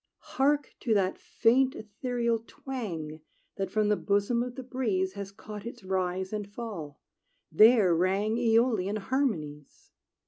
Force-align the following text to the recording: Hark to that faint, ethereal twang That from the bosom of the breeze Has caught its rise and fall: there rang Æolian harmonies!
Hark 0.35 0.73
to 0.79 0.95
that 0.95 1.19
faint, 1.19 1.75
ethereal 1.75 2.39
twang 2.47 3.19
That 3.57 3.69
from 3.69 3.87
the 3.89 3.95
bosom 3.95 4.41
of 4.41 4.55
the 4.55 4.63
breeze 4.63 5.13
Has 5.13 5.31
caught 5.31 5.63
its 5.63 5.83
rise 5.83 6.33
and 6.33 6.51
fall: 6.51 6.99
there 7.51 7.93
rang 7.95 8.35
Æolian 8.37 8.97
harmonies! 8.97 9.91